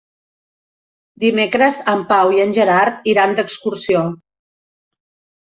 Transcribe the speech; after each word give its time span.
Dimecres 1.23 1.77
en 1.93 2.01
Pau 2.13 2.31
i 2.37 2.41
en 2.45 2.55
Gerard 2.57 3.05
iran 3.13 3.39
d'excursió. 3.41 4.03